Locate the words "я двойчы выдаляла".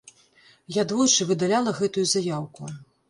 0.77-1.75